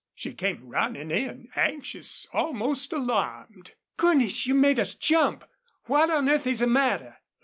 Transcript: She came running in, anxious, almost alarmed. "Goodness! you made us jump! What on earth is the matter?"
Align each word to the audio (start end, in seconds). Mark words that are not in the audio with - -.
She 0.15 0.33
came 0.33 0.67
running 0.67 1.11
in, 1.11 1.49
anxious, 1.55 2.25
almost 2.33 2.91
alarmed. 2.91 3.73
"Goodness! 3.97 4.47
you 4.47 4.55
made 4.55 4.79
us 4.79 4.95
jump! 4.95 5.43
What 5.85 6.09
on 6.09 6.27
earth 6.27 6.47
is 6.47 6.61
the 6.61 6.65
matter?" 6.67 7.19